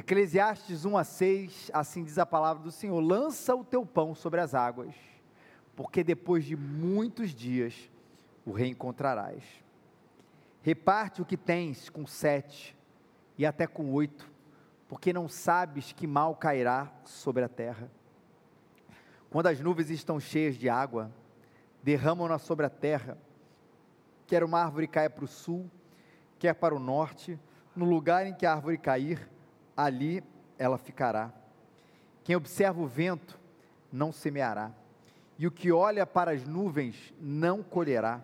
[0.00, 4.40] Eclesiastes 1 a 6, assim diz a palavra do Senhor: lança o teu pão sobre
[4.40, 4.94] as águas,
[5.76, 7.90] porque depois de muitos dias
[8.46, 9.44] o reencontrarás.
[10.62, 12.74] Reparte o que tens com sete
[13.36, 14.26] e até com oito,
[14.88, 17.90] porque não sabes que mal cairá sobre a terra.
[19.28, 21.12] Quando as nuvens estão cheias de água,
[21.82, 23.18] derramam-na sobre a terra,
[24.26, 25.70] quer uma árvore caia para o sul,
[26.38, 27.38] quer para o norte,
[27.76, 29.28] no lugar em que a árvore cair,
[29.84, 30.22] ali
[30.58, 31.32] ela ficará.
[32.22, 33.38] Quem observa o vento
[33.92, 34.70] não semeará,
[35.38, 38.22] e o que olha para as nuvens não colherá.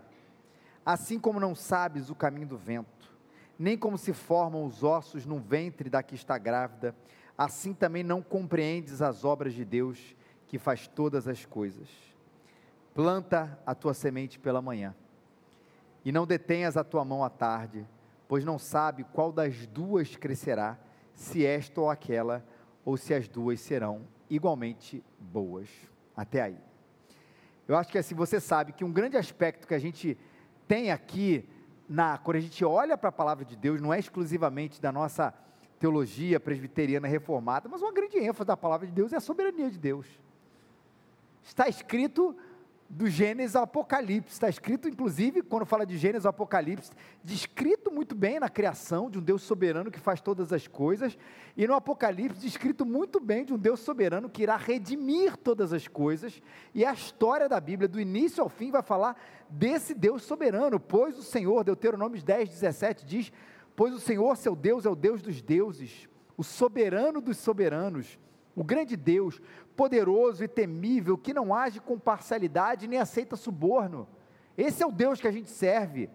[0.84, 3.11] Assim como não sabes o caminho do vento,
[3.59, 6.95] nem como se formam os ossos no ventre da que está grávida,
[7.37, 10.14] assim também não compreendes as obras de Deus,
[10.47, 11.88] que faz todas as coisas.
[12.95, 14.95] Planta a tua semente pela manhã,
[16.05, 17.84] e não detenhas a tua mão à tarde,
[18.28, 20.78] pois não sabe qual das duas crescerá,
[21.16, 22.47] se esta ou aquela,
[22.84, 25.69] ou se as duas serão igualmente boas.
[26.14, 26.58] Até aí.
[27.67, 30.17] Eu acho que assim, você sabe que um grande aspecto que a gente
[30.69, 31.48] tem aqui,
[31.89, 35.34] na, quando a gente olha para a palavra de Deus, não é exclusivamente da nossa
[35.78, 39.78] teologia presbiteriana reformada, mas uma grande ênfase da palavra de Deus é a soberania de
[39.78, 40.06] Deus.
[41.42, 42.36] Está escrito
[42.89, 44.33] do Gênesis ao Apocalipse.
[44.33, 46.91] Está escrito, inclusive, quando fala de Gênesis ao Apocalipse,
[47.23, 51.19] descrito muito bem na criação de um Deus soberano que faz todas as coisas,
[51.57, 55.89] e no Apocalipse, descrito muito bem de um Deus soberano que irá redimir todas as
[55.89, 56.41] coisas,
[56.75, 61.19] e a história da Bíblia, do início ao fim, vai falar desse Deus soberano, pois
[61.19, 63.33] o Senhor, Deuteronômio 10, 17 diz:
[63.75, 68.19] Pois o Senhor, seu Deus, é o Deus dos deuses, o soberano dos soberanos
[68.57, 69.41] o grande Deus,
[69.77, 74.08] poderoso e temível, que não age com parcialidade nem aceita suborno.
[74.56, 76.08] Esse é o Deus que a gente serve.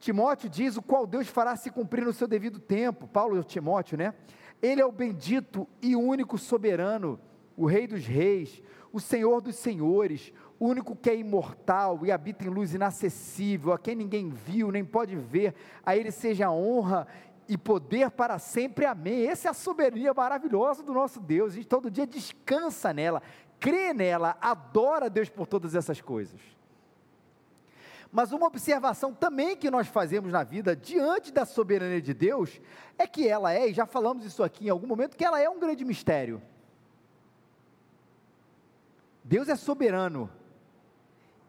[0.00, 3.06] Timóteo diz o qual Deus fará se cumprir no seu devido tempo.
[3.06, 4.14] Paulo e Timóteo, né?
[4.62, 7.20] Ele é o bendito e único soberano,
[7.56, 8.62] o Rei dos Reis,
[8.92, 13.78] o Senhor dos Senhores, o único que é imortal e habita em luz inacessível, a
[13.78, 17.06] quem ninguém viu nem pode ver, a Ele seja a honra
[17.48, 18.84] e poder para sempre.
[18.84, 19.26] Amém.
[19.26, 21.52] Essa é a soberania maravilhosa do nosso Deus.
[21.52, 23.22] A gente todo dia descansa nela,
[23.58, 26.40] crê nela, adora Deus por todas essas coisas.
[28.10, 32.60] Mas uma observação também que nós fazemos na vida diante da soberania de Deus
[32.96, 35.48] é que ela é, e já falamos isso aqui em algum momento, que ela é
[35.48, 36.40] um grande mistério.
[39.22, 40.30] Deus é soberano,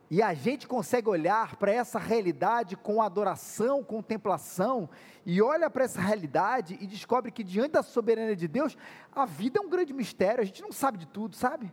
[0.10, 4.90] e a gente consegue olhar para essa realidade com adoração, contemplação,
[5.24, 8.76] e olha para essa realidade e descobre que diante da soberania de Deus,
[9.12, 11.72] a vida é um grande mistério, a gente não sabe de tudo, sabe?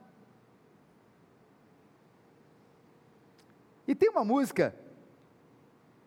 [3.88, 4.74] E tem uma música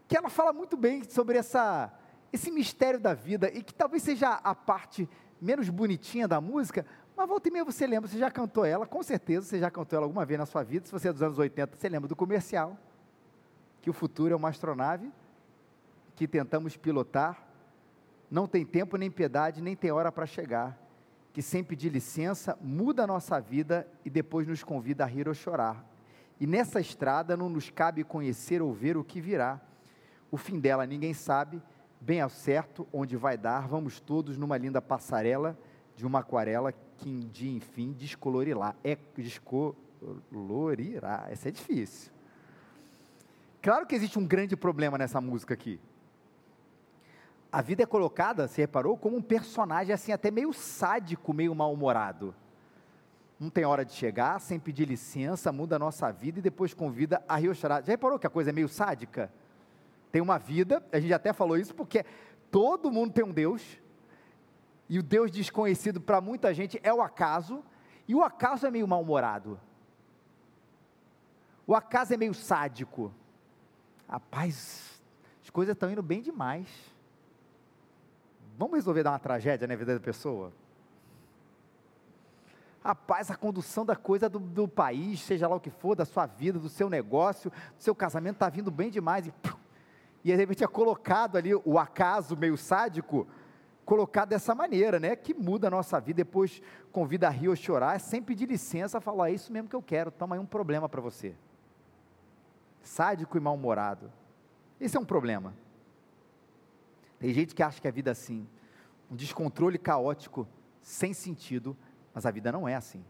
[0.08, 1.92] que ela fala muito bem sobre essa,
[2.32, 5.10] esse mistério da vida, e que talvez seja a parte
[5.42, 6.86] menos bonitinha da música,
[7.20, 9.98] mas volta e meia você lembra, você já cantou ela, com certeza você já cantou
[9.98, 10.86] ela alguma vez na sua vida.
[10.86, 12.78] Se você é dos anos 80, você lembra do comercial,
[13.82, 15.12] que o futuro é uma astronave
[16.16, 17.46] que tentamos pilotar,
[18.32, 20.80] não tem tempo nem piedade, nem tem hora para chegar,
[21.34, 25.34] que sem pedir licença muda a nossa vida e depois nos convida a rir ou
[25.34, 25.86] chorar.
[26.40, 29.60] E nessa estrada não nos cabe conhecer ou ver o que virá.
[30.32, 31.62] O fim dela ninguém sabe,
[32.00, 35.58] bem ao certo onde vai dar, vamos todos numa linda passarela
[36.00, 38.74] de uma aquarela que em dia, enfim, descolorirá.
[38.82, 39.68] É, descolorirá.
[41.30, 42.10] Essa é difícil.
[43.62, 45.78] Claro que existe um grande problema nessa música aqui.
[47.52, 52.34] A vida é colocada, você reparou, como um personagem assim, até meio sádico, meio mal-humorado.
[53.38, 57.22] Não tem hora de chegar, sem pedir licença, muda a nossa vida e depois convida
[57.28, 57.84] a rio chorar.
[57.84, 59.30] Já reparou que a coisa é meio sádica?
[60.14, 62.06] Tem uma vida, a gente até falou isso, porque
[62.50, 63.82] todo mundo tem um Deus,
[64.90, 67.64] e o Deus desconhecido para muita gente é o acaso,
[68.08, 69.60] e o acaso é meio mal-humorado.
[71.68, 73.14] O acaso é meio sádico.
[74.08, 75.00] Rapaz,
[75.44, 76.68] as coisas estão indo bem demais.
[78.58, 80.52] Vamos resolver dar uma tragédia na vida da pessoa?
[82.84, 86.26] Rapaz, a condução da coisa do, do, país, seja lá o que for, da sua
[86.26, 89.28] vida, do seu negócio, do seu casamento, está vindo bem demais.
[89.28, 89.34] E,
[90.24, 93.28] e de repente é colocado ali o acaso meio sádico
[93.90, 95.16] colocado dessa maneira, né?
[95.16, 99.32] Que muda a nossa vida, depois convida a rir ou chorar, sem pedir licença, falar,
[99.32, 101.36] é isso mesmo que eu quero, toma aí um problema para você.
[102.84, 104.12] Sádico e mal-humorado.
[104.80, 105.56] Esse é um problema.
[107.18, 108.48] Tem gente que acha que a vida é assim,
[109.10, 110.48] um descontrole caótico,
[110.84, 111.76] sem sentido,
[112.14, 113.04] mas a vida não é assim.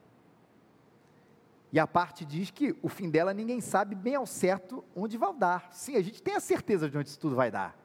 [1.74, 5.34] E a parte diz que o fim dela ninguém sabe bem ao certo onde vai
[5.34, 5.68] dar.
[5.74, 7.78] Sim, a gente tem a certeza de onde isso tudo vai dar.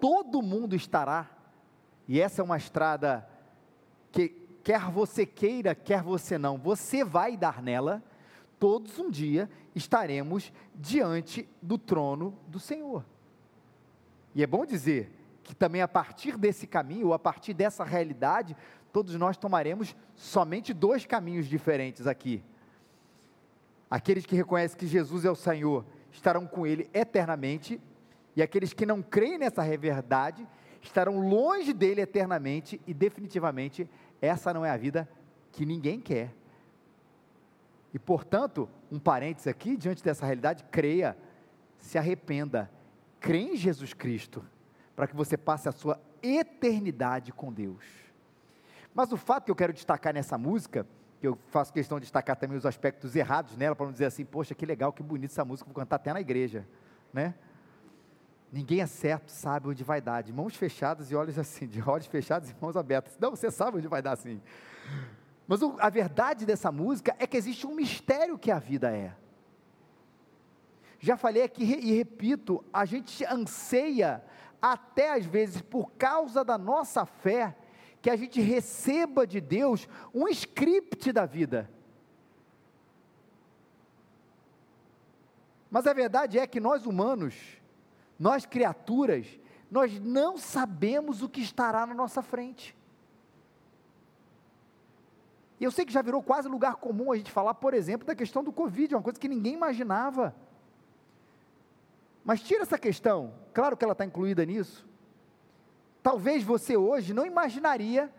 [0.00, 1.37] Todo mundo estará
[2.08, 3.28] E essa é uma estrada
[4.10, 4.30] que,
[4.64, 8.02] quer você queira, quer você não, você vai dar nela,
[8.58, 13.04] todos um dia estaremos diante do trono do Senhor.
[14.34, 15.12] E é bom dizer
[15.42, 18.56] que também a partir desse caminho, ou a partir dessa realidade,
[18.92, 22.42] todos nós tomaremos somente dois caminhos diferentes aqui.
[23.90, 27.80] Aqueles que reconhecem que Jesus é o Senhor estarão com Ele eternamente,
[28.36, 30.46] e aqueles que não creem nessa verdade
[30.82, 33.88] estarão longe dele eternamente, e definitivamente
[34.20, 35.08] essa não é a vida
[35.52, 36.34] que ninguém quer.
[37.92, 41.16] E portanto, um parênteses aqui, diante dessa realidade, creia,
[41.78, 42.70] se arrependa,
[43.18, 44.44] crê em Jesus Cristo,
[44.94, 47.84] para que você passe a sua eternidade com Deus.
[48.94, 50.86] Mas o fato que eu quero destacar nessa música,
[51.20, 54.24] que eu faço questão de destacar também os aspectos errados nela, para não dizer assim,
[54.24, 56.66] poxa, que legal, que bonito essa música, vou cantar até na igreja,
[57.12, 57.34] né?
[58.50, 62.06] Ninguém é certo, sabe onde vai dar, de mãos fechadas e olhos assim, de olhos
[62.06, 63.16] fechados e mãos abertas.
[63.18, 64.40] Não, você sabe onde vai dar assim.
[65.46, 69.14] Mas o, a verdade dessa música é que existe um mistério que a vida é.
[70.98, 74.24] Já falei aqui e repito, a gente anseia,
[74.60, 77.56] até às vezes por causa da nossa fé,
[78.00, 81.70] que a gente receba de Deus um script da vida.
[85.70, 87.57] Mas a verdade é que nós humanos,
[88.18, 89.26] nós criaturas,
[89.70, 92.76] nós não sabemos o que estará na nossa frente.
[95.60, 98.14] E eu sei que já virou quase lugar comum a gente falar, por exemplo, da
[98.14, 100.34] questão do Covid, uma coisa que ninguém imaginava.
[102.24, 104.86] Mas tira essa questão, claro que ela está incluída nisso.
[106.02, 108.12] Talvez você hoje não imaginaria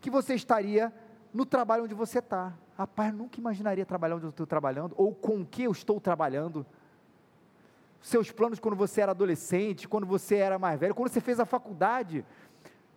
[0.00, 0.92] que você estaria
[1.32, 2.54] no trabalho onde você está.
[2.76, 6.66] Rapaz, nunca imaginaria trabalhar onde eu estou trabalhando, ou com o que eu estou trabalhando.
[8.00, 11.44] Seus planos quando você era adolescente, quando você era mais velho, quando você fez a
[11.44, 12.24] faculdade.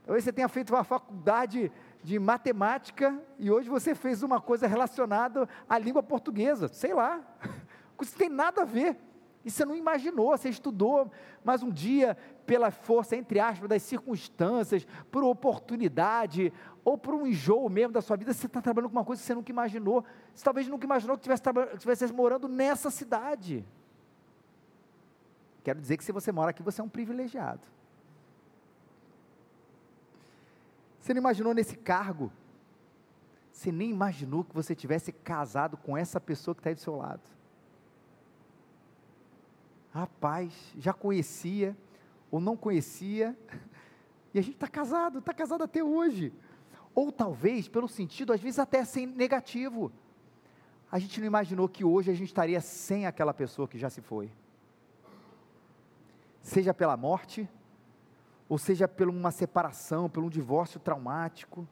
[0.05, 1.71] Talvez você tenha feito uma faculdade
[2.03, 7.21] de matemática e hoje você fez uma coisa relacionada à língua portuguesa, sei lá,
[8.01, 8.97] isso tem nada a ver,
[9.45, 11.09] e você não imaginou, você estudou,
[11.43, 16.51] mas um dia, pela força, entre aspas, das circunstâncias, por oportunidade,
[16.83, 19.25] ou por um enjoo mesmo da sua vida, você está trabalhando com uma coisa que
[19.25, 20.03] você nunca imaginou,
[20.33, 23.65] você talvez nunca imaginou que estivesse morando nessa cidade,
[25.63, 27.61] quero dizer que se você mora aqui, você é um privilegiado,
[31.03, 32.31] Você não imaginou nesse cargo?
[33.51, 36.95] Você nem imaginou que você tivesse casado com essa pessoa que está aí do seu
[36.95, 37.21] lado.
[39.91, 41.75] Rapaz, já conhecia
[42.31, 43.37] ou não conhecia,
[44.33, 46.31] e a gente está casado, está casado até hoje.
[46.95, 49.91] Ou talvez, pelo sentido, às vezes até sem negativo.
[50.89, 53.99] A gente não imaginou que hoje a gente estaria sem aquela pessoa que já se
[53.99, 54.31] foi.
[56.43, 57.49] Seja pela morte,
[58.47, 61.67] ou seja por uma separação, por um divórcio traumático,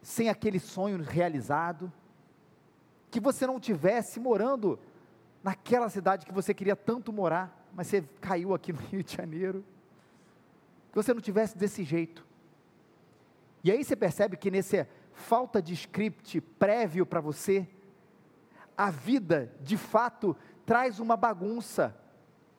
[0.00, 1.92] sem aquele sonho realizado,
[3.10, 4.78] que você não tivesse morando
[5.42, 9.62] naquela cidade que você queria tanto morar, mas você caiu aqui no Rio de Janeiro,
[10.90, 12.24] que você não tivesse desse jeito.
[13.62, 17.68] E aí você percebe que nessa falta de script prévio para você,
[18.76, 21.94] a vida de fato traz uma bagunça,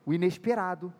[0.04, 0.92] o inesperado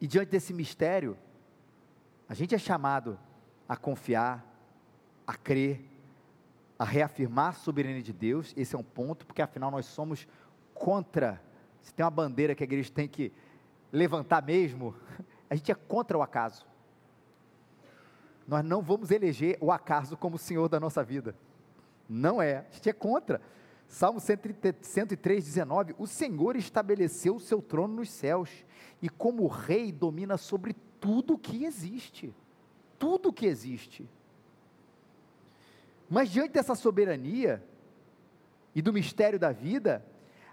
[0.00, 1.16] E diante desse mistério,
[2.26, 3.18] a gente é chamado
[3.68, 4.44] a confiar,
[5.26, 5.84] a crer,
[6.78, 8.54] a reafirmar a soberania de Deus.
[8.56, 10.26] Esse é um ponto, porque afinal nós somos
[10.72, 11.40] contra.
[11.82, 13.30] Se tem uma bandeira que a igreja tem que
[13.92, 14.94] levantar mesmo,
[15.50, 16.66] a gente é contra o acaso.
[18.48, 21.36] Nós não vamos eleger o acaso como senhor da nossa vida.
[22.08, 23.40] Não é, a gente é contra.
[23.90, 28.48] Salmo 103, 19: O Senhor estabeleceu o seu trono nos céus,
[29.02, 32.32] e como rei domina sobre tudo que existe.
[33.00, 34.08] Tudo que existe.
[36.08, 37.62] Mas diante dessa soberania
[38.76, 40.06] e do mistério da vida,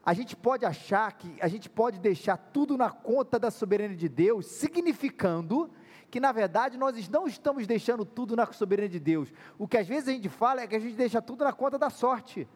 [0.03, 4.09] a gente pode achar que a gente pode deixar tudo na conta da soberania de
[4.09, 5.69] Deus, significando
[6.09, 9.31] que na verdade nós não estamos deixando tudo na soberania de Deus.
[9.59, 11.77] O que às vezes a gente fala é que a gente deixa tudo na conta
[11.77, 12.47] da sorte.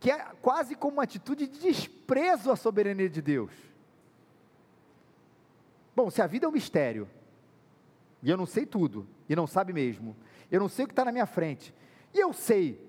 [0.00, 3.52] Que é quase como uma atitude de desprezo à soberania de Deus.
[5.94, 7.06] Bom, se a vida é um mistério,
[8.22, 10.16] e eu não sei tudo, e não sabe mesmo,
[10.50, 11.74] eu não sei o que está na minha frente,
[12.14, 12.82] e eu sei,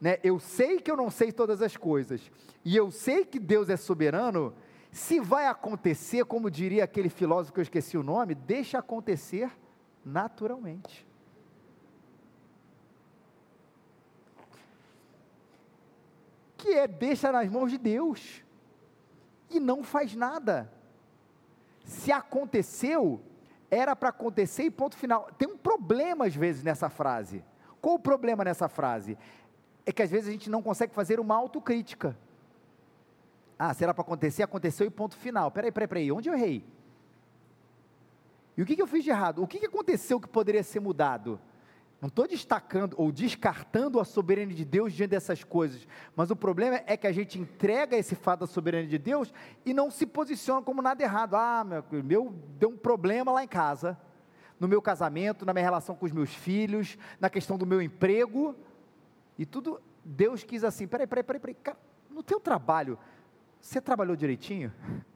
[0.00, 2.20] né, eu sei que eu não sei todas as coisas,
[2.64, 4.52] e eu sei que Deus é soberano,
[4.90, 9.50] se vai acontecer, como diria aquele filósofo que eu esqueci o nome, deixa acontecer
[10.04, 11.06] naturalmente.
[16.64, 18.42] Que é deixa nas mãos de Deus.
[19.50, 20.72] e não faz nada.
[21.84, 23.20] Se aconteceu,
[23.70, 25.30] era para acontecer e ponto final.
[25.38, 27.44] Tem um problema às vezes nessa frase.
[27.80, 29.18] Qual o problema nessa frase?
[29.84, 32.16] É que às vezes a gente não consegue fazer uma autocrítica.
[33.58, 35.50] Ah, se era para acontecer, aconteceu e ponto final.
[35.50, 36.64] Peraí, peraí, peraí, onde eu errei?
[38.56, 39.42] E o que, que eu fiz de errado?
[39.42, 41.38] O que, que aconteceu que poderia ser mudado?
[42.04, 46.82] Não estou destacando ou descartando a soberania de Deus diante dessas coisas, mas o problema
[46.84, 49.32] é que a gente entrega esse fato da soberania de Deus
[49.64, 51.34] e não se posiciona como nada errado.
[51.34, 53.98] Ah, meu, meu deu um problema lá em casa,
[54.60, 58.54] no meu casamento, na minha relação com os meus filhos, na questão do meu emprego,
[59.38, 61.78] e tudo, Deus quis assim, peraí, peraí, peraí, peraí, cara,
[62.10, 62.98] no teu trabalho,
[63.62, 64.70] você trabalhou direitinho?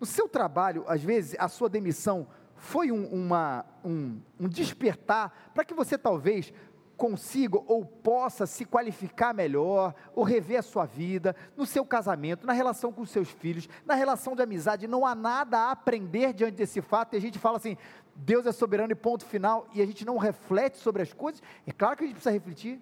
[0.00, 2.26] No seu trabalho, às vezes, a sua demissão
[2.62, 6.54] foi um, uma, um, um despertar para que você talvez
[6.96, 12.52] consiga ou possa se qualificar melhor, ou rever a sua vida, no seu casamento, na
[12.52, 16.80] relação com seus filhos, na relação de amizade, não há nada a aprender diante desse
[16.80, 17.76] fato, e a gente fala assim,
[18.14, 21.72] Deus é soberano e ponto final, e a gente não reflete sobre as coisas, é
[21.72, 22.80] claro que a gente precisa refletir.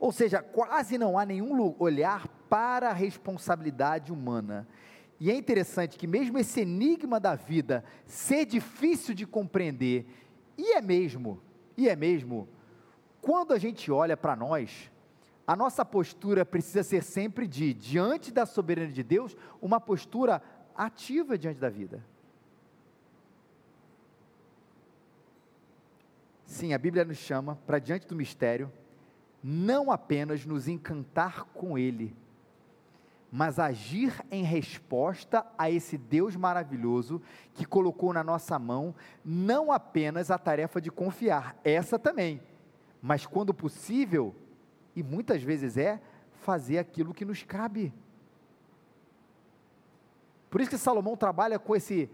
[0.00, 4.66] Ou seja, quase não há nenhum olhar para a responsabilidade humana.
[5.20, 10.06] E é interessante que, mesmo esse enigma da vida ser difícil de compreender,
[10.58, 11.40] e é mesmo,
[11.76, 12.48] e é mesmo,
[13.20, 14.90] quando a gente olha para nós,
[15.46, 20.42] a nossa postura precisa ser sempre de, diante da soberania de Deus, uma postura
[20.74, 22.04] ativa diante da vida.
[26.44, 28.70] Sim, a Bíblia nos chama para diante do mistério
[29.46, 32.16] não apenas nos encantar com Ele,
[33.36, 37.20] mas agir em resposta a esse Deus maravilhoso
[37.52, 42.40] que colocou na nossa mão não apenas a tarefa de confiar, essa também,
[43.02, 44.32] mas quando possível,
[44.94, 46.00] e muitas vezes é,
[46.42, 47.92] fazer aquilo que nos cabe.
[50.48, 52.08] Por isso que Salomão trabalha com esse,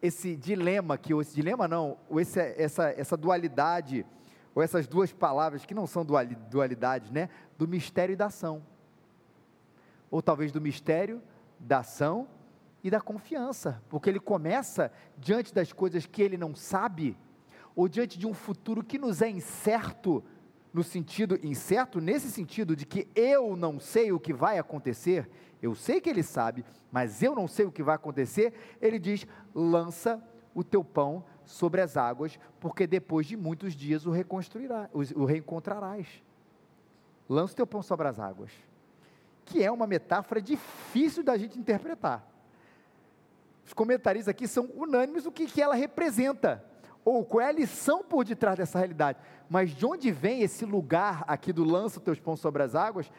[0.00, 4.06] esse dilema, que esse dilema não, esse, essa, essa dualidade
[4.54, 7.28] ou essas duas palavras que não são dualidades, né?
[7.58, 8.71] Do mistério e da ação.
[10.12, 11.20] Ou talvez do mistério,
[11.58, 12.28] da ação
[12.84, 17.16] e da confiança, porque ele começa diante das coisas que ele não sabe,
[17.74, 20.22] ou diante de um futuro que nos é incerto,
[20.72, 25.28] no sentido incerto, nesse sentido de que eu não sei o que vai acontecer,
[25.62, 29.26] eu sei que ele sabe, mas eu não sei o que vai acontecer, ele diz:
[29.54, 30.22] lança
[30.54, 36.22] o teu pão sobre as águas, porque depois de muitos dias o reconstruirá, o reencontrarás.
[37.28, 38.50] Lança o teu pão sobre as águas.
[39.44, 42.26] Que é uma metáfora difícil da gente interpretar.
[43.66, 46.64] Os comentaristas aqui são unânimes o que, que ela representa,
[47.04, 49.18] ou qual é a lição por detrás dessa realidade.
[49.48, 53.10] Mas de onde vem esse lugar aqui do lança teus pães sobre as águas?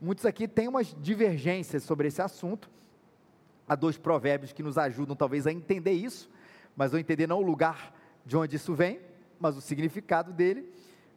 [0.00, 2.70] Muitos aqui têm umas divergências sobre esse assunto.
[3.68, 6.28] Há dois provérbios que nos ajudam talvez a entender isso
[6.76, 7.94] mas vou entender não o lugar
[8.24, 9.00] de onde isso vem,
[9.38, 10.72] mas o significado dele.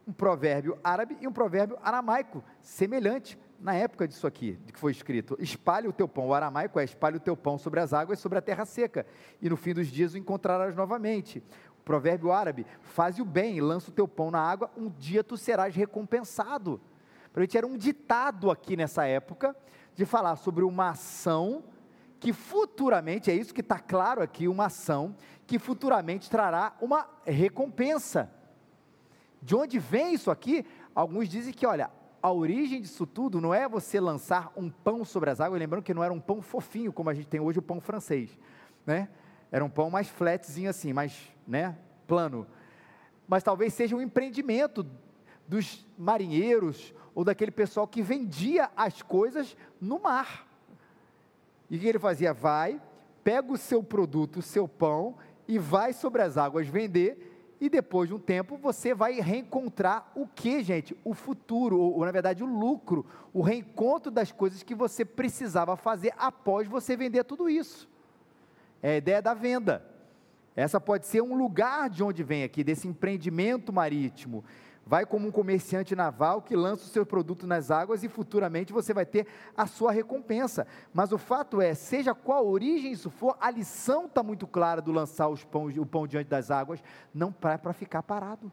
[0.06, 4.92] Um provérbio árabe e um provérbio aramaico, semelhante na época disso aqui, de que foi
[4.92, 6.28] escrito: espalhe o teu pão.
[6.28, 9.06] O aramaico é espalhe o teu pão sobre as águas, sobre a terra seca,
[9.40, 11.42] e no fim dos dias o encontrarás novamente.
[11.78, 15.36] O provérbio árabe: faze o bem, lança o teu pão na água, um dia tu
[15.36, 16.80] serás recompensado.
[17.32, 19.56] Para a gente era um ditado aqui nessa época
[19.94, 21.64] de falar sobre uma ação
[22.20, 25.14] que futuramente, é isso que está claro aqui, uma ação
[25.46, 28.30] que futuramente trará uma recompensa.
[29.42, 30.64] De onde vem isso aqui?
[30.94, 31.90] Alguns dizem que, olha,
[32.24, 35.92] a origem disso tudo não é você lançar um pão sobre as águas, lembrando que
[35.92, 38.30] não era um pão fofinho como a gente tem hoje o pão francês,
[38.86, 39.10] né?
[39.52, 41.76] Era um pão mais flatzinho assim, mais, né,
[42.06, 42.46] plano.
[43.28, 44.86] Mas talvez seja um empreendimento
[45.46, 50.48] dos marinheiros ou daquele pessoal que vendia as coisas no mar.
[51.68, 52.32] E o que ele fazia?
[52.32, 52.80] Vai,
[53.22, 55.14] pega o seu produto, o seu pão
[55.46, 57.33] e vai sobre as águas vender,
[57.64, 60.94] e depois de um tempo você vai reencontrar o que, gente?
[61.02, 65.74] O futuro, ou, ou, na verdade o lucro, o reencontro das coisas que você precisava
[65.74, 67.88] fazer após você vender tudo isso.
[68.82, 69.82] É a ideia da venda.
[70.54, 74.44] Essa pode ser um lugar de onde vem aqui, desse empreendimento marítimo.
[74.86, 78.92] Vai como um comerciante naval que lança o seu produto nas águas e futuramente você
[78.92, 79.26] vai ter
[79.56, 80.66] a sua recompensa.
[80.92, 84.92] Mas o fato é, seja qual origem isso for, a lição está muito clara do
[84.92, 86.82] lançar pão, o pão diante das águas,
[87.14, 88.52] não para ficar parado.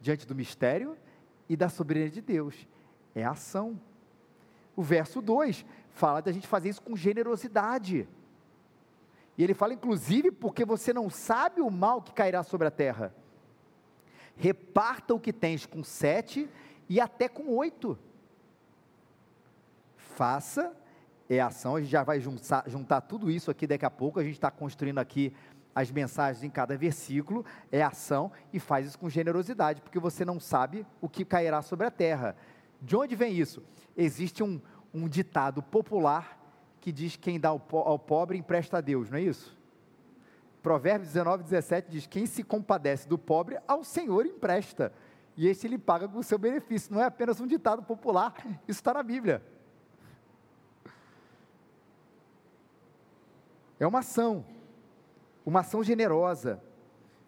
[0.00, 0.96] Diante do mistério
[1.48, 2.68] e da soberania de Deus.
[3.12, 3.80] É ação.
[4.76, 8.08] O verso 2 fala da gente fazer isso com generosidade.
[9.36, 13.12] E ele fala, inclusive, porque você não sabe o mal que cairá sobre a terra
[14.36, 16.48] reparta o que tens com sete
[16.88, 17.98] e até com oito.
[19.96, 20.74] Faça
[21.28, 24.24] é ação, a gente já vai juntar, juntar tudo isso aqui daqui a pouco, a
[24.24, 25.32] gente está construindo aqui
[25.74, 30.38] as mensagens em cada versículo, é ação e faz isso com generosidade, porque você não
[30.38, 32.36] sabe o que cairá sobre a terra.
[32.80, 33.62] De onde vem isso?
[33.96, 34.60] Existe um,
[34.92, 36.38] um ditado popular
[36.80, 39.56] que diz: quem dá ao, ao pobre empresta a Deus, não é isso?
[40.64, 44.90] Provérbios 19, 17 diz: Quem se compadece do pobre, ao Senhor empresta,
[45.36, 46.90] e esse ele paga com o seu benefício.
[46.90, 48.34] Não é apenas um ditado popular,
[48.66, 49.42] isso está na Bíblia.
[53.78, 54.42] É uma ação,
[55.44, 56.62] uma ação generosa,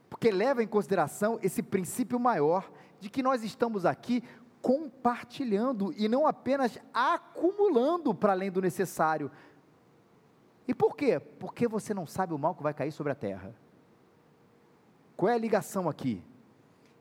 [0.09, 4.25] porque leva em consideração esse princípio maior de que nós estamos aqui
[4.63, 9.31] compartilhando e não apenas acumulando para além do necessário.
[10.67, 11.21] E por quê?
[11.21, 13.55] Porque você não sabe o mal que vai cair sobre a terra.
[15.17, 16.23] Qual é a ligação aqui?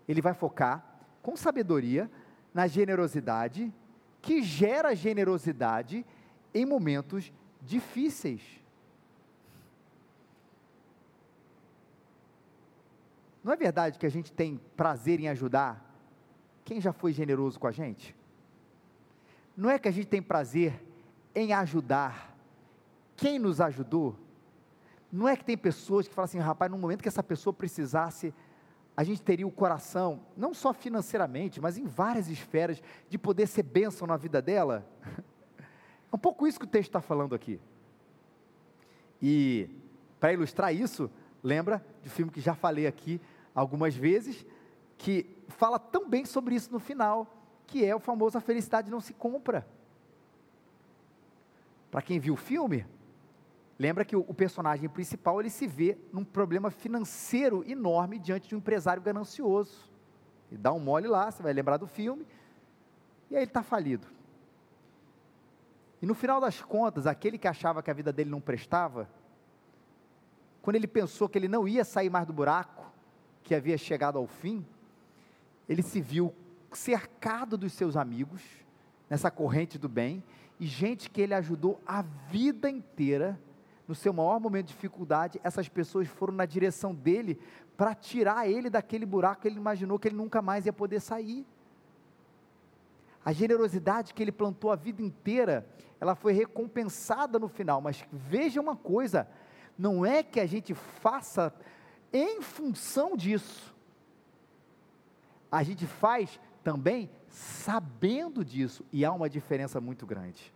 [0.08, 0.84] Ele vai focar
[1.22, 2.10] com sabedoria
[2.54, 3.74] na generosidade
[4.22, 6.06] que gera generosidade
[6.54, 7.32] em momentos
[7.62, 8.42] difíceis.
[13.44, 15.86] Não é verdade que a gente tem prazer em ajudar
[16.66, 18.16] quem já foi generoso com a gente?
[19.56, 20.84] Não é que a gente tem prazer
[21.36, 22.35] em ajudar
[23.16, 24.16] quem nos ajudou?
[25.12, 28.34] Não é que tem pessoas que falam assim, rapaz, no momento que essa pessoa precisasse,
[28.98, 33.64] a gente teria o coração, não só financeiramente, mas em várias esferas, de poder ser
[33.64, 34.86] bênção na vida dela?
[36.12, 37.60] É um pouco isso que o texto está falando aqui.
[39.22, 39.70] E,
[40.18, 41.12] para ilustrar isso,
[41.44, 43.20] lembra de filme que já falei aqui
[43.54, 44.46] algumas vezes,
[44.98, 47.28] que fala tão bem sobre isso no final,
[47.68, 49.68] que é o famoso A Felicidade Não Se Compra.
[51.92, 52.86] Para quem viu o filme,
[53.78, 58.60] lembra que o, personagem principal ele se vê num problema financeiro enorme diante de um
[58.60, 59.90] empresário ganancioso.
[60.52, 62.26] Ele dá um mole lá, você vai lembrar do filme,
[63.30, 64.08] e aí ele está falido.
[66.02, 69.10] E no final das contas, aquele que achava que a vida dele não prestava,
[70.62, 72.92] quando ele pensou que ele não ia sair mais do buraco,
[73.44, 74.66] que havia chegado ao fim,
[75.68, 76.34] ele se viu
[76.72, 78.42] cercado dos seus amigos,
[79.10, 80.24] nessa corrente do bem,
[80.60, 83.40] e gente que ele ajudou a vida inteira,
[83.88, 87.40] no seu maior momento de dificuldade, essas pessoas foram na direção dele
[87.78, 91.46] para tirar ele daquele buraco que ele imaginou que ele nunca mais ia poder sair.
[93.24, 95.68] A generosidade que ele plantou a vida inteira,
[96.00, 99.28] ela foi recompensada no final, mas veja uma coisa,
[99.78, 101.54] não é que a gente faça
[102.14, 103.74] em função disso,
[105.52, 110.54] a gente faz também sabendo disso, e há uma diferença muito grande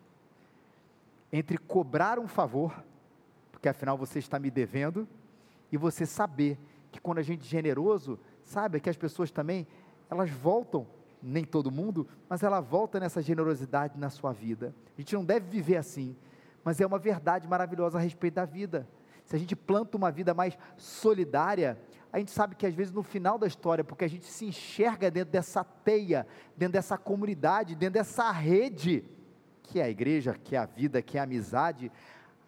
[1.32, 2.84] entre cobrar um favor,
[3.60, 5.06] porque afinal você está me devendo,
[5.69, 6.58] e você saber
[6.89, 9.67] que quando a gente é generoso, sabe que as pessoas também,
[10.10, 10.88] elas voltam,
[11.22, 14.74] nem todo mundo, mas ela volta nessa generosidade na sua vida.
[14.98, 16.15] A gente não deve viver assim,
[16.63, 18.88] mas é uma verdade maravilhosa a respeito da vida.
[19.26, 21.78] Se a gente planta uma vida mais solidária,
[22.13, 25.12] a gente sabe que às vezes no final da história, porque a gente se enxerga
[25.12, 29.04] dentro dessa teia, dentro dessa comunidade, dentro dessa rede,
[29.63, 31.91] que é a igreja, que é a vida, que é a amizade,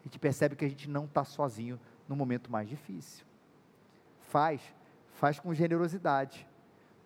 [0.02, 3.24] a gente percebe que a gente não está sozinho no momento mais difícil.
[4.30, 4.62] Faz,
[5.14, 6.48] faz com generosidade,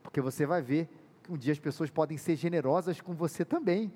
[0.02, 0.90] porque você vai ver
[1.22, 3.94] que um dia as pessoas podem ser generosas com você também.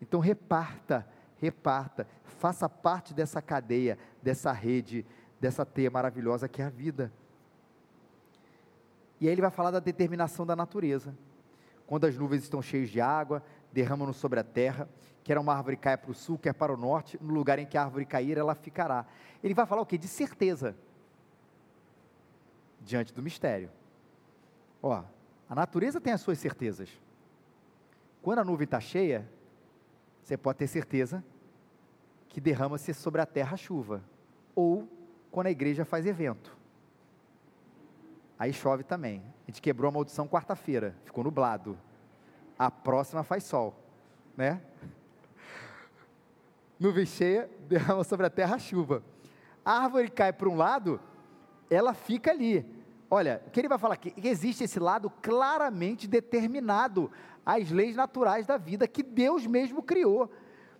[0.00, 1.06] Então reparta,
[1.38, 5.04] reparta, faça parte dessa cadeia, dessa rede,
[5.40, 7.12] dessa teia maravilhosa que é a vida.
[9.20, 11.16] E aí ele vai falar da determinação da natureza.
[11.86, 14.88] Quando as nuvens estão cheias de água, derramam sobre a terra,
[15.26, 17.76] quer uma árvore caia para o sul, quer para o norte, no lugar em que
[17.76, 19.04] a árvore cair, ela ficará.
[19.42, 19.98] Ele vai falar o que?
[19.98, 20.76] De certeza.
[22.80, 23.68] Diante do mistério.
[24.80, 25.02] Ó,
[25.48, 26.88] a natureza tem as suas certezas.
[28.22, 29.28] Quando a nuvem está cheia,
[30.22, 31.24] você pode ter certeza
[32.28, 34.04] que derrama-se sobre a terra a chuva.
[34.54, 34.88] Ou
[35.32, 36.56] quando a igreja faz evento.
[38.38, 39.24] Aí chove também.
[39.42, 41.76] A gente quebrou a maldição quarta-feira, ficou nublado.
[42.56, 43.76] A próxima faz sol,
[44.36, 44.62] né?
[46.78, 49.02] Nuvem cheia, derrama sobre a terra a chuva.
[49.64, 51.00] A árvore cai para um lado,
[51.70, 52.64] ela fica ali.
[53.10, 54.12] Olha, o que ele vai falar aqui?
[54.22, 57.10] Existe esse lado claramente determinado
[57.44, 60.30] às leis naturais da vida que Deus mesmo criou.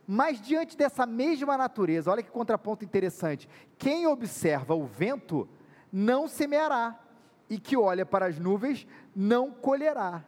[0.07, 3.49] Mas diante dessa mesma natureza, olha que contraponto interessante.
[3.77, 5.49] Quem observa o vento
[5.93, 7.01] não semeará,
[7.49, 10.25] e que olha para as nuvens não colherá.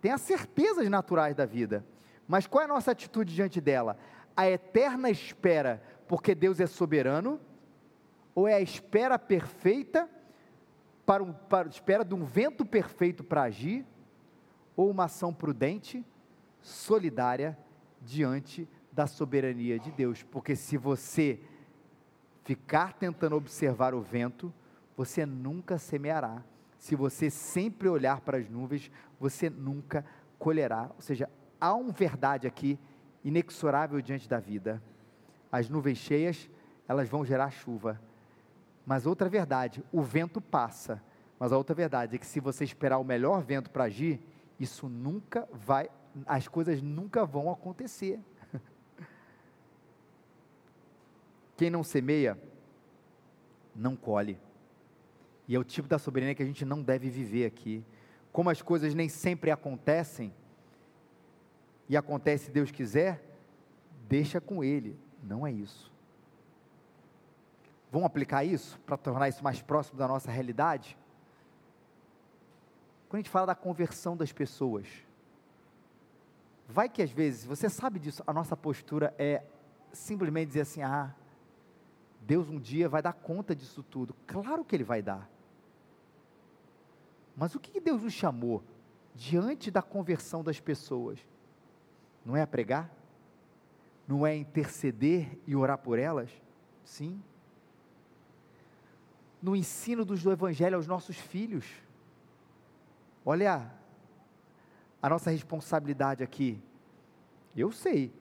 [0.00, 1.84] Tem as certezas naturais da vida,
[2.28, 3.98] mas qual é a nossa atitude diante dela?
[4.36, 7.40] A eterna espera, porque Deus é soberano,
[8.34, 10.08] ou é a espera perfeita,
[11.06, 13.84] para, um, para espera de um vento perfeito para agir,
[14.76, 16.04] ou uma ação prudente,
[16.60, 17.58] solidária
[18.02, 21.40] diante da soberania de Deus, porque se você
[22.44, 24.52] ficar tentando observar o vento,
[24.96, 26.42] você nunca semeará.
[26.78, 30.04] Se você sempre olhar para as nuvens, você nunca
[30.38, 30.90] colherá.
[30.94, 31.28] Ou seja,
[31.60, 32.78] há uma verdade aqui
[33.24, 34.82] inexorável diante da vida.
[35.50, 36.48] As nuvens cheias,
[36.86, 38.00] elas vão gerar chuva.
[38.84, 41.02] Mas outra verdade, o vento passa.
[41.38, 44.20] Mas a outra verdade é que se você esperar o melhor vento para agir,
[44.58, 45.88] isso nunca vai,
[46.26, 48.20] as coisas nunca vão acontecer.
[51.56, 52.38] Quem não semeia,
[53.74, 54.38] não colhe.
[55.46, 57.84] E é o tipo da soberania que a gente não deve viver aqui.
[58.32, 60.32] Como as coisas nem sempre acontecem,
[61.88, 63.22] e acontece se Deus quiser,
[64.08, 64.98] deixa com Ele.
[65.22, 65.92] Não é isso.
[67.90, 70.96] Vamos aplicar isso para tornar isso mais próximo da nossa realidade?
[73.08, 74.86] Quando a gente fala da conversão das pessoas,
[76.68, 79.42] vai que às vezes, você sabe disso, a nossa postura é
[79.90, 81.14] simplesmente dizer assim: ah,
[82.20, 84.14] Deus um dia vai dar conta disso tudo.
[84.26, 85.28] Claro que Ele vai dar.
[87.34, 88.62] Mas o que Deus nos chamou
[89.14, 91.18] diante da conversão das pessoas?
[92.28, 92.90] Não é a pregar?
[94.06, 96.30] Não é interceder e orar por elas?
[96.84, 97.22] Sim.
[99.42, 101.64] No ensino do Evangelho aos nossos filhos.
[103.24, 103.72] Olha
[105.00, 106.60] a nossa responsabilidade aqui.
[107.56, 108.12] Eu sei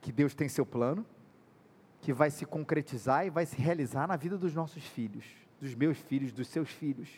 [0.00, 1.06] que Deus tem seu plano,
[2.00, 5.24] que vai se concretizar e vai se realizar na vida dos nossos filhos,
[5.60, 7.08] dos meus filhos, dos seus filhos.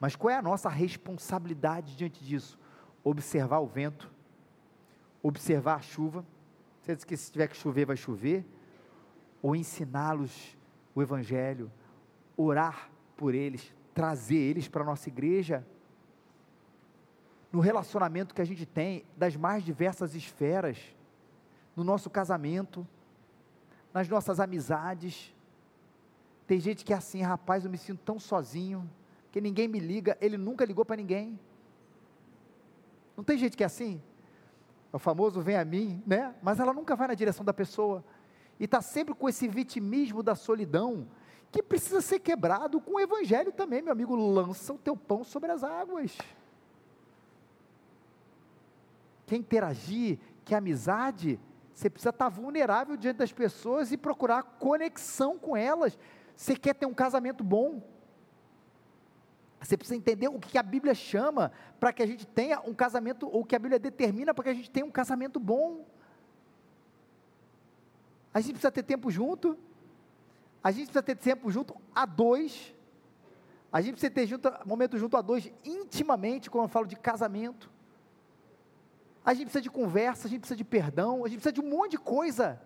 [0.00, 2.58] Mas qual é a nossa responsabilidade diante disso?
[3.04, 4.10] Observar o vento,
[5.22, 6.24] observar a chuva.
[6.80, 8.44] Você diz que se tiver que chover, vai chover.
[9.40, 10.56] Ou ensiná-los
[10.94, 11.70] o Evangelho,
[12.36, 15.66] orar por eles, trazer eles para a nossa igreja.
[17.52, 20.78] No relacionamento que a gente tem, das mais diversas esferas,
[21.76, 22.86] no nosso casamento,
[23.92, 25.34] nas nossas amizades.
[26.46, 28.88] Tem gente que é assim, rapaz, eu me sinto tão sozinho,
[29.30, 31.38] que ninguém me liga, ele nunca ligou para ninguém.
[33.16, 34.02] Não tem gente que é assim?
[34.92, 36.34] O famoso vem a mim, né?
[36.42, 38.04] Mas ela nunca vai na direção da pessoa.
[38.60, 41.08] E está sempre com esse vitimismo da solidão,
[41.50, 44.14] que precisa ser quebrado com o evangelho também, meu amigo.
[44.14, 46.16] Lança o teu pão sobre as águas.
[49.26, 51.40] Quer interagir, quer amizade,
[51.74, 55.98] você precisa estar vulnerável diante das pessoas e procurar conexão com elas.
[56.36, 57.82] Você quer ter um casamento bom.
[59.62, 63.26] Você precisa entender o que a Bíblia chama para que a gente tenha um casamento,
[63.26, 65.86] ou o que a Bíblia determina para que a gente tenha um casamento bom.
[68.34, 69.56] A gente precisa ter tempo junto.
[70.64, 72.74] A gente precisa ter tempo junto a dois.
[73.72, 77.70] A gente precisa ter junto, momento junto a dois intimamente, quando eu falo de casamento.
[79.24, 81.68] A gente precisa de conversa, a gente precisa de perdão, a gente precisa de um
[81.70, 82.60] monte de coisa.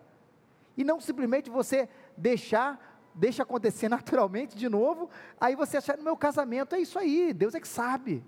[0.75, 6.15] E não simplesmente você deixar, deixa acontecer naturalmente de novo, aí você achar no meu
[6.15, 8.23] casamento, é isso aí, Deus é que sabe.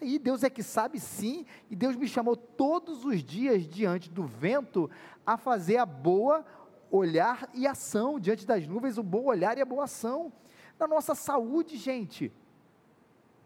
[0.00, 4.24] Aí Deus é que sabe sim, e Deus me chamou todos os dias diante do
[4.24, 4.90] vento
[5.24, 6.44] a fazer a boa
[6.90, 10.32] olhar e ação diante das nuvens, o bom olhar e a boa ação.
[10.78, 12.32] Na nossa saúde, gente,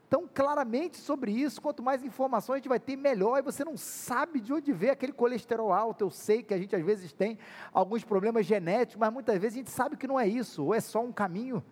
[0.09, 1.61] tão claramente sobre isso.
[1.61, 3.39] Quanto mais informações a gente vai ter, melhor.
[3.39, 6.03] E você não sabe de onde vem aquele colesterol alto.
[6.03, 7.39] Eu sei que a gente às vezes tem
[7.73, 10.81] alguns problemas genéticos, mas muitas vezes a gente sabe que não é isso, ou é
[10.81, 11.63] só um caminho.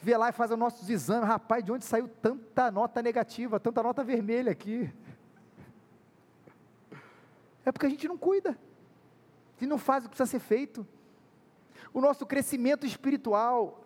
[0.00, 1.28] Vê lá e faz os nossos exames.
[1.28, 4.92] Rapaz, de onde saiu tanta nota negativa, tanta nota vermelha aqui?
[7.64, 8.58] É porque a gente não cuida.
[9.58, 10.84] Gente não faz o que precisa ser feito.
[11.94, 13.84] O nosso crescimento espiritual,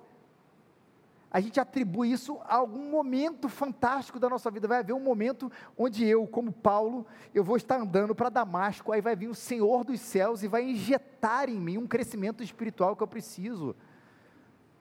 [1.36, 4.66] a gente atribui isso a algum momento fantástico da nossa vida.
[4.66, 9.02] Vai haver um momento onde eu, como Paulo, eu vou estar andando para Damasco, aí
[9.02, 13.02] vai vir o Senhor dos céus e vai injetar em mim um crescimento espiritual que
[13.02, 13.76] eu preciso.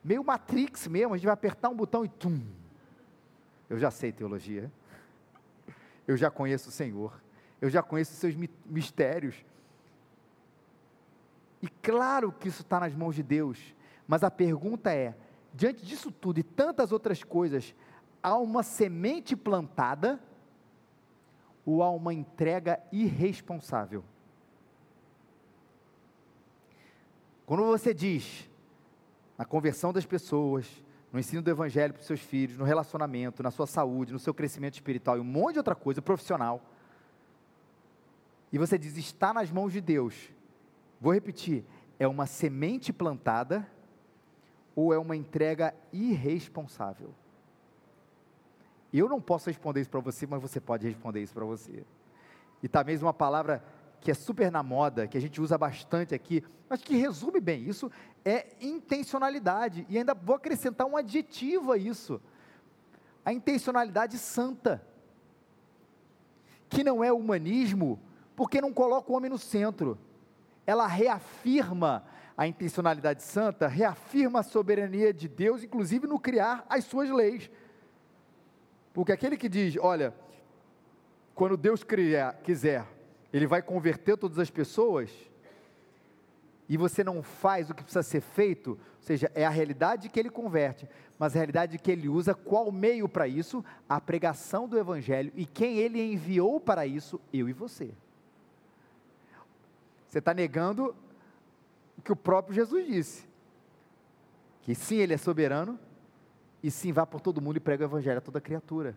[0.01, 2.41] Meio Matrix mesmo, a gente vai apertar um botão e tum.
[3.69, 4.71] Eu já sei teologia.
[6.07, 7.21] Eu já conheço o Senhor.
[7.59, 8.33] Eu já conheço os seus
[8.65, 9.35] mistérios.
[11.61, 13.75] E claro que isso está nas mãos de Deus.
[14.07, 15.17] Mas a pergunta é:
[15.55, 17.73] diante disso tudo e tantas outras coisas,
[18.21, 20.19] há uma semente plantada
[21.65, 24.03] ou há uma entrega irresponsável?
[27.45, 28.49] Quando você diz,
[29.37, 30.67] na conversão das pessoas,
[31.13, 34.33] no ensino do evangelho para os seus filhos, no relacionamento, na sua saúde, no seu
[34.33, 36.61] crescimento espiritual e um monte de outra coisa, profissional,
[38.51, 40.29] e você diz, está nas mãos de Deus,
[40.99, 41.63] vou repetir,
[41.99, 43.67] é uma semente plantada
[44.75, 47.13] ou é uma entrega irresponsável?
[48.93, 51.83] Eu não posso responder isso para você, mas você pode responder isso para você.
[52.63, 53.63] e talvez uma palavra
[54.01, 57.67] que é super na moda, que a gente usa bastante aqui, mas que resume bem
[57.67, 57.91] isso,
[58.23, 59.85] é intencionalidade.
[59.89, 62.21] E ainda vou acrescentar um adjetivo a isso:
[63.23, 64.85] a intencionalidade santa,
[66.69, 67.99] que não é humanismo,
[68.35, 69.97] porque não coloca o homem no centro.
[70.67, 72.03] Ela reafirma
[72.37, 77.49] a intencionalidade santa, reafirma a soberania de Deus, inclusive no criar as suas leis.
[78.93, 80.13] Porque aquele que diz, olha,
[81.33, 82.85] quando Deus criar, quiser,
[83.31, 85.11] Ele vai converter todas as pessoas,
[86.67, 90.19] e você não faz o que precisa ser feito, ou seja, é a realidade que
[90.19, 93.63] Ele converte, mas a realidade que Ele usa, qual meio para isso?
[93.87, 97.21] A pregação do Evangelho, e quem Ele enviou para isso?
[97.31, 97.91] Eu e você.
[100.07, 100.95] Você está negando
[101.97, 103.27] o que o próprio Jesus disse.
[104.61, 105.79] Que sim, Ele é soberano,
[106.61, 108.95] e sim, vá por todo mundo e prega o Evangelho a toda criatura.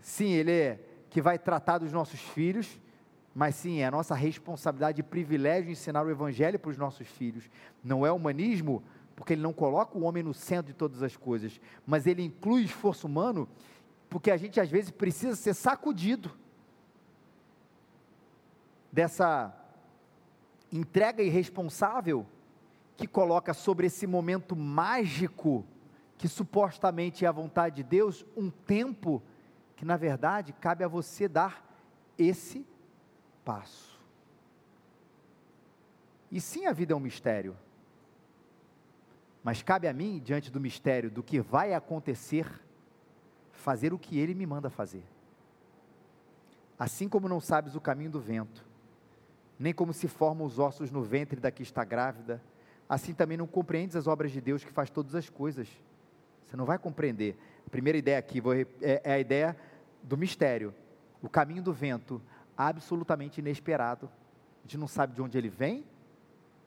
[0.00, 2.80] Sim, Ele é que vai tratar dos nossos filhos,
[3.34, 7.48] mas sim, é a nossa responsabilidade e privilégio ensinar o Evangelho para os nossos filhos.
[7.82, 8.82] Não é humanismo,
[9.14, 12.64] porque ele não coloca o homem no centro de todas as coisas, mas ele inclui
[12.64, 13.48] esforço humano,
[14.08, 16.30] porque a gente às vezes precisa ser sacudido
[18.92, 19.52] dessa
[20.78, 22.26] entrega irresponsável
[22.96, 25.64] que coloca sobre esse momento mágico,
[26.18, 29.22] que supostamente é a vontade de Deus, um tempo
[29.76, 31.64] que na verdade cabe a você dar
[32.18, 32.66] esse
[33.44, 34.00] passo.
[36.30, 37.56] E sim, a vida é um mistério.
[39.44, 42.48] Mas cabe a mim, diante do mistério do que vai acontecer,
[43.52, 45.04] fazer o que ele me manda fazer.
[46.76, 48.64] Assim como não sabes o caminho do vento,
[49.58, 52.42] nem como se formam os ossos no ventre da que está grávida,
[52.88, 55.68] assim também não compreendes as obras de Deus que faz todas as coisas.
[56.46, 57.36] Você não vai compreender.
[57.66, 58.42] A primeira ideia aqui
[58.80, 59.56] é, é a ideia
[60.02, 60.74] do mistério,
[61.22, 62.20] o caminho do vento,
[62.56, 64.10] absolutamente inesperado.
[64.60, 65.84] A gente não sabe de onde ele vem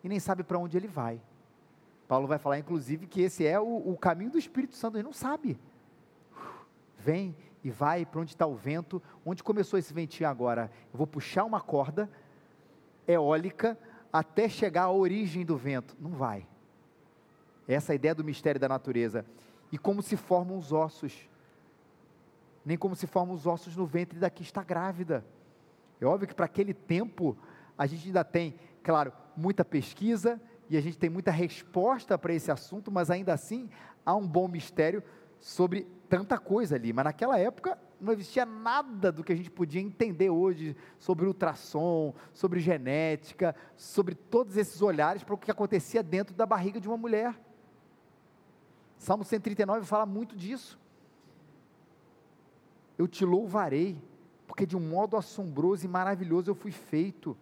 [0.04, 1.22] e nem sabe para onde ele vai.
[2.08, 5.14] Paulo vai falar, inclusive, que esse é o, o caminho do Espírito Santo, ele não
[5.14, 5.60] sabe.
[6.98, 10.72] Vem e vai para onde está o vento, onde começou esse ventinho agora.
[10.94, 12.10] Eu vou puxar uma corda
[13.08, 13.78] eólica
[14.12, 15.96] até chegar à origem do vento.
[16.00, 16.48] Não vai.
[17.68, 19.26] Essa é a ideia do mistério da natureza.
[19.72, 21.30] E como se formam os ossos.
[22.66, 25.26] Nem como se formam os ossos no ventre da que está grávida.
[26.00, 27.38] É óbvio que para aquele tempo
[27.78, 30.40] a gente ainda tem, claro, muita pesquisa
[30.70, 33.70] e a gente tem muita resposta para esse assunto, mas ainda assim
[34.06, 35.04] há um bom mistério
[35.40, 36.92] sobre tanta coisa ali.
[36.92, 42.14] Mas naquela época não existia nada do que a gente podia entender hoje sobre ultrassom,
[42.34, 46.98] sobre genética, sobre todos esses olhares para o que acontecia dentro da barriga de uma
[46.98, 47.40] mulher.
[48.98, 50.80] Salmo 139 fala muito disso.
[52.98, 54.02] Eu te louvarei,
[54.48, 57.38] porque de um modo assombroso e maravilhoso eu fui feito.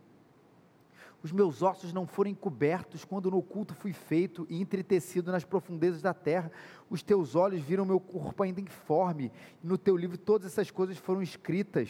[1.26, 6.00] Os meus ossos não foram encobertos quando no oculto fui feito e entretecido nas profundezas
[6.00, 6.52] da terra.
[6.88, 9.32] Os teus olhos viram meu corpo ainda informe,
[9.64, 11.90] no teu livro todas essas coisas foram escritas.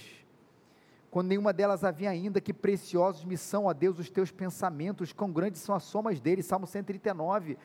[1.12, 5.34] Quando nenhuma delas havia ainda, que preciosos me são, a Deus, os teus pensamentos, quão
[5.34, 6.46] grandes são as somas deles.
[6.46, 7.58] Salmo 139.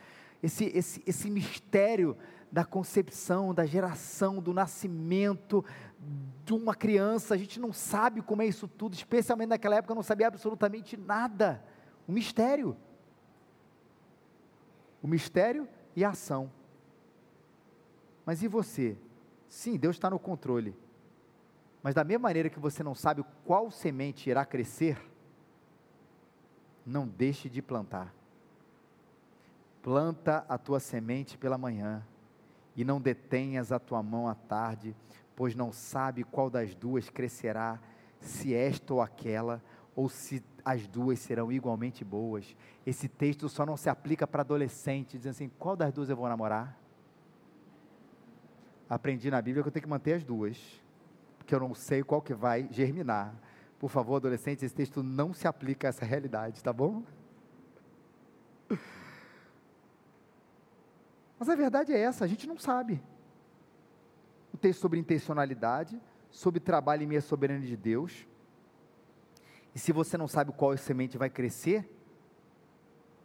[0.43, 2.17] Esse, esse, esse mistério
[2.51, 5.65] da concepção, da geração, do nascimento
[6.45, 10.03] de uma criança, a gente não sabe como é isso tudo, especialmente naquela época, não
[10.03, 11.63] sabia absolutamente nada.
[12.09, 12.77] Um mistério.
[15.03, 16.51] O mistério e a ação.
[18.25, 18.97] Mas e você?
[19.49, 20.77] Sim, Deus está no controle.
[21.83, 25.01] Mas da mesma maneira que você não sabe qual semente irá crescer,
[26.85, 28.15] não deixe de plantar.
[29.83, 32.07] Planta a tua semente pela manhã
[32.77, 34.95] e não detenhas a tua mão à tarde,
[35.35, 37.81] pois não sabe qual das duas crescerá,
[38.21, 39.63] se esta ou aquela,
[39.95, 42.57] ou se as duas serão igualmente boas.
[42.87, 46.29] Esse texto só não se aplica para adolescente, dizendo assim: qual das duas eu vou
[46.29, 46.79] namorar?
[48.89, 50.59] Aprendi na Bíblia que eu tenho que manter as duas,
[51.39, 53.35] porque eu não sei qual que vai germinar.
[53.79, 57.03] Por favor, adolescentes, esse texto não se aplica a essa realidade, tá bom?
[61.39, 63.03] Mas a verdade é essa, a gente não sabe.
[64.61, 68.27] Texto sobre intencionalidade, sobre trabalho e meia soberania de Deus.
[69.75, 71.89] E se você não sabe qual semente vai crescer,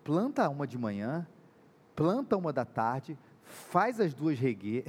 [0.04, 1.28] planta uma de manhã,
[1.96, 4.84] planta uma da tarde, faz as duas regue,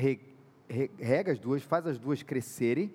[0.98, 2.92] rega as duas, faz as duas crescerem,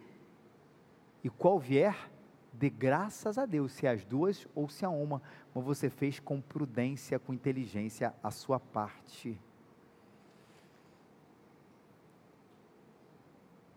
[1.23, 2.09] e qual vier,
[2.53, 5.21] dê graças a Deus, se as duas ou se a uma,
[5.53, 9.39] mas você fez com prudência, com inteligência a sua parte.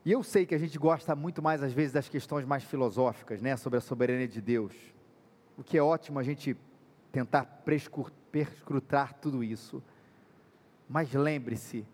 [0.04, 3.40] E eu sei que a gente gosta muito mais, às vezes, das questões mais filosóficas,
[3.40, 4.74] né, sobre a soberania de Deus.
[5.56, 6.56] O que é ótimo a gente
[7.10, 9.82] tentar prescrutar tudo isso.
[10.88, 11.86] Mas lembre-se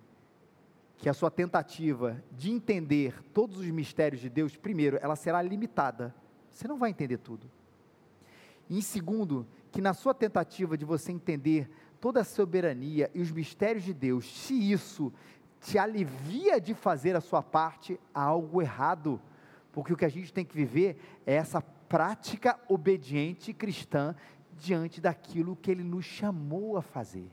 [0.98, 6.14] que a sua tentativa de entender todos os mistérios de Deus, primeiro, ela será limitada.
[6.50, 7.48] Você não vai entender tudo.
[8.68, 11.70] E em segundo, que na sua tentativa de você entender
[12.00, 15.12] toda a soberania e os mistérios de Deus, se isso
[15.60, 19.20] te alivia de fazer a sua parte, há algo errado.
[19.72, 24.14] Porque o que a gente tem que viver é essa prática obediente cristã
[24.52, 27.30] diante daquilo que ele nos chamou a fazer.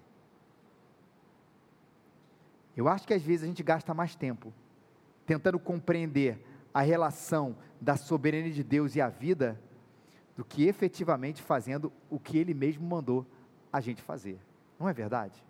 [2.75, 4.53] Eu acho que às vezes a gente gasta mais tempo
[5.25, 6.39] tentando compreender
[6.73, 9.59] a relação da soberania de Deus e a vida
[10.35, 13.25] do que efetivamente fazendo o que ele mesmo mandou
[13.73, 14.39] a gente fazer.
[14.79, 15.43] Não é verdade?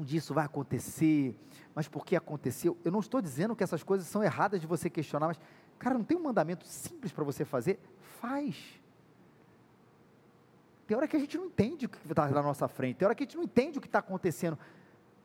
[0.00, 1.34] Um dia isso vai acontecer,
[1.74, 2.76] mas por que aconteceu?
[2.84, 5.40] Eu não estou dizendo que essas coisas são erradas de você questionar, mas,
[5.78, 7.78] cara, não tem um mandamento simples para você fazer?
[8.20, 8.80] Faz.
[10.86, 13.14] Tem hora que a gente não entende o que está na nossa frente, tem hora
[13.14, 14.58] que a gente não entende o que está acontecendo.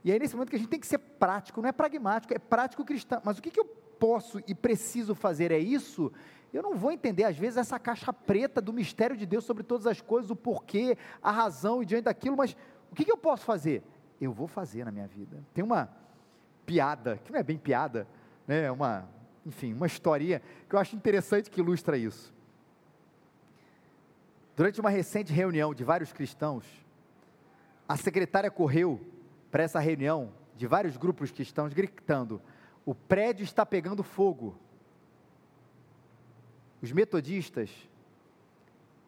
[0.03, 2.39] E aí, nesse momento que a gente tem que ser prático, não é pragmático, é
[2.39, 3.21] prático cristão.
[3.23, 6.11] Mas o que, que eu posso e preciso fazer é isso?
[6.53, 9.85] Eu não vou entender, às vezes, essa caixa preta do mistério de Deus sobre todas
[9.85, 12.55] as coisas, o porquê, a razão e diante daquilo, mas
[12.91, 13.83] o que, que eu posso fazer?
[14.19, 15.43] Eu vou fazer na minha vida.
[15.53, 15.89] Tem uma
[16.65, 18.07] piada, que não é bem piada,
[18.47, 18.63] né?
[18.63, 19.07] É uma,
[19.45, 22.33] enfim, uma historinha que eu acho interessante que ilustra isso.
[24.55, 26.65] Durante uma recente reunião de vários cristãos,
[27.87, 28.99] a secretária correu
[29.51, 32.41] para essa reunião de vários grupos cristãos gritando:
[32.85, 34.57] "O prédio está pegando fogo".
[36.81, 37.71] Os metodistas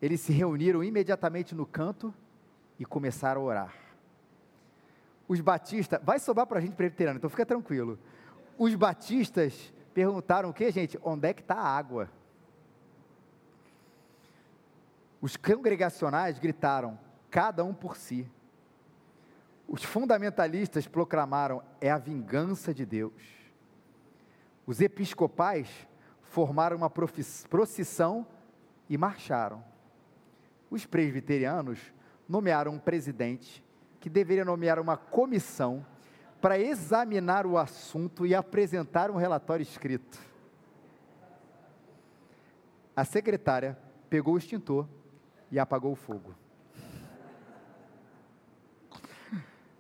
[0.01, 2.13] eles se reuniram imediatamente no canto
[2.79, 3.88] e começaram a orar
[5.29, 7.99] os batistas, vai sobrar para a gente presbiteriano, então fica tranquilo.
[8.57, 10.99] Os batistas perguntaram o que, gente?
[11.03, 12.09] Onde é que está a água?
[15.21, 16.97] Os congregacionais gritaram,
[17.29, 18.27] cada um por si.
[19.67, 23.21] Os fundamentalistas proclamaram, é a vingança de Deus.
[24.65, 25.69] Os episcopais
[26.23, 28.25] formaram uma procissão
[28.89, 29.63] e marcharam.
[30.71, 31.79] Os presbiterianos
[32.27, 33.63] nomearam um presidente
[33.99, 35.85] que deveria nomear uma comissão
[36.41, 40.17] para examinar o assunto e apresentar um relatório escrito.
[42.95, 43.77] A secretária
[44.09, 44.87] pegou o extintor
[45.51, 46.33] e apagou o fogo.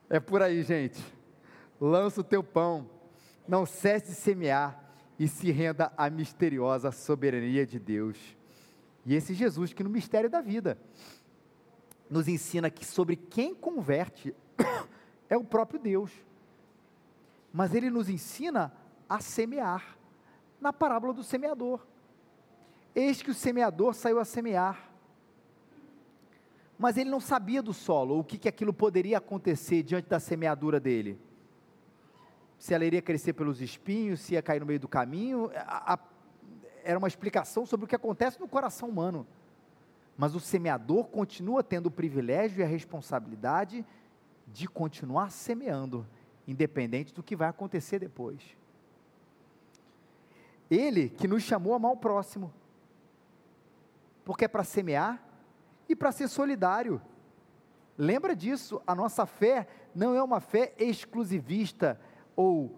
[0.09, 0.99] É por aí, gente.
[1.79, 2.89] Lança o teu pão,
[3.47, 4.83] não cesse de semear
[5.17, 8.17] e se renda à misteriosa soberania de Deus.
[9.05, 10.77] E esse Jesus que no mistério da vida
[12.09, 14.35] nos ensina que sobre quem converte
[15.29, 16.11] é o próprio Deus.
[17.53, 18.73] Mas ele nos ensina
[19.07, 19.97] a semear,
[20.59, 21.85] na parábola do semeador.
[22.93, 24.89] Eis que o semeador saiu a semear.
[26.77, 30.79] Mas ele não sabia do solo, o que, que aquilo poderia acontecer diante da semeadura
[30.79, 31.19] dele.
[32.57, 35.51] Se ela iria crescer pelos espinhos, se ia cair no meio do caminho.
[35.55, 35.99] A, a,
[36.83, 39.27] era uma explicação sobre o que acontece no coração humano
[40.19, 43.85] mas o semeador continua tendo o privilégio e a responsabilidade
[44.45, 46.05] de continuar semeando,
[46.45, 48.41] independente do que vai acontecer depois.
[50.69, 52.53] Ele que nos chamou a amar o próximo,
[54.25, 55.23] porque é para semear
[55.87, 57.01] e para ser solidário.
[57.97, 61.97] Lembra disso, a nossa fé não é uma fé exclusivista
[62.35, 62.77] ou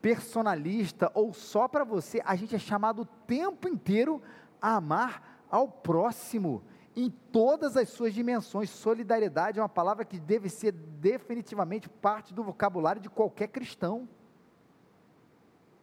[0.00, 4.22] personalista ou só para você, a gente é chamado o tempo inteiro
[4.62, 6.62] a amar ao próximo
[6.96, 8.70] em todas as suas dimensões.
[8.70, 14.08] Solidariedade é uma palavra que deve ser definitivamente parte do vocabulário de qualquer cristão.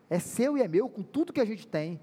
[0.10, 2.02] É seu e é meu com tudo que a gente tem.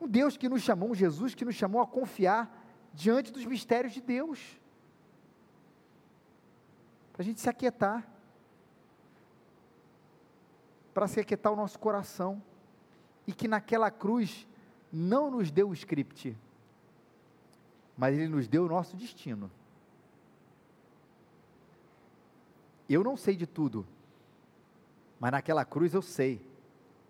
[0.00, 3.92] Um Deus que nos chamou, um Jesus que nos chamou a confiar diante dos mistérios
[3.92, 4.58] de Deus.
[7.12, 8.08] Para a gente se aquietar.
[10.94, 12.42] Para se aquietar o nosso coração.
[13.26, 14.46] E que naquela cruz
[14.90, 16.36] não nos deu o script
[17.96, 19.50] mas Ele nos deu o nosso destino.
[22.88, 23.86] Eu não sei de tudo,
[25.18, 26.40] mas naquela cruz eu sei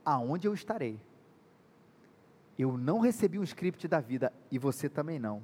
[0.05, 1.01] aonde eu estarei.
[2.59, 5.43] Eu não recebi um script da vida e você também não,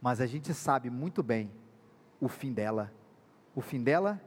[0.00, 1.50] mas a gente sabe muito bem
[2.20, 2.92] o fim dela.
[3.54, 4.20] O fim dela,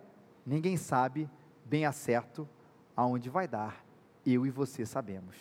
[0.46, 1.30] ninguém sabe
[1.66, 2.48] bem a certo
[2.96, 3.84] aonde vai dar.
[4.26, 5.36] Eu e você sabemos.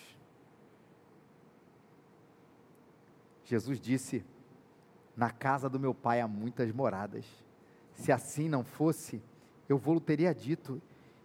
[3.45, 4.25] Jesus disse
[5.19, 7.27] na casa do meu pai há muitas moradas.
[7.93, 9.21] Se assim não fosse,
[9.69, 10.81] eu vou teria dito,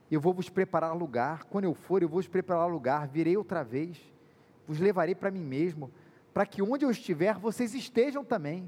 [0.09, 1.43] eu vou vos preparar lugar.
[1.43, 3.07] Quando eu for, eu vou vos preparar lugar.
[3.07, 4.01] Virei outra vez,
[4.67, 5.91] vos levarei para mim mesmo,
[6.33, 8.67] para que onde eu estiver, vocês estejam também.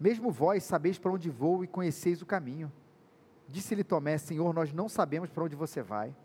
[0.00, 2.72] Mesmo vós sabeis para onde vou e conheceis o caminho.
[3.46, 6.16] Disse-lhe Tomé: Senhor, nós não sabemos para onde você vai.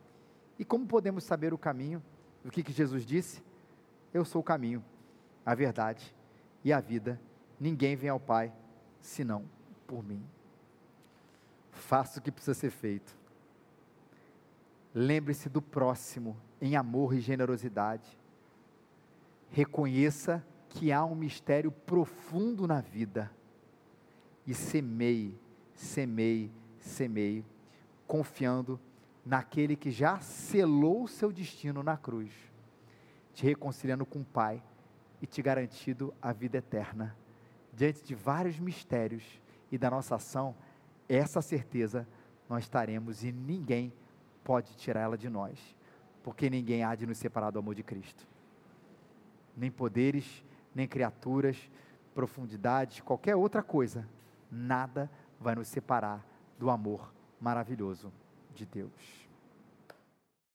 [0.57, 2.01] E como podemos saber o caminho?
[2.45, 3.43] O que, que Jesus disse?
[4.13, 4.81] Eu sou o caminho,
[5.45, 6.15] a verdade
[6.63, 7.19] e a vida.
[7.59, 8.53] Ninguém vem ao Pai
[8.99, 9.45] senão
[9.87, 10.23] por mim.
[11.71, 13.15] Faça o que precisa ser feito.
[14.93, 18.17] Lembre-se do próximo em amor e generosidade.
[19.49, 23.31] Reconheça que há um mistério profundo na vida.
[24.47, 25.37] E semeie,
[25.73, 27.45] semeie, semeie,
[28.07, 28.79] confiando
[29.25, 32.31] naquele que já selou o seu destino na cruz,
[33.33, 34.61] te reconciliando com o Pai
[35.21, 37.15] e te garantido a vida eterna.
[37.75, 39.23] Diante de vários mistérios
[39.71, 40.55] e da nossa ação,
[41.09, 42.07] essa certeza
[42.49, 43.91] nós estaremos e ninguém
[44.43, 45.75] pode tirar ela de nós,
[46.23, 48.25] porque ninguém há de nos separar do amor de Cristo.
[49.57, 51.69] Nem poderes, nem criaturas,
[52.13, 54.07] profundidades, qualquer outra coisa,
[54.49, 55.09] nada
[55.39, 56.25] vai nos separar
[56.57, 58.11] do amor maravilhoso
[58.53, 59.24] de Deus.